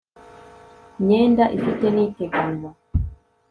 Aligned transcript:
myenda 1.01 1.43
ifite 1.57 1.85
n 1.91 1.97
iteganywa 2.05 2.71